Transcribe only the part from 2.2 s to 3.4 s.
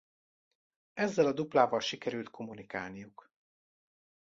kommunikálniuk.